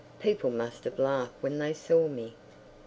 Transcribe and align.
People 0.19 0.49
must 0.49 0.83
have 0.85 0.97
laughed 0.97 1.35
when 1.41 1.59
they 1.59 1.75
saw 1.75 2.07
me.... 2.07 2.33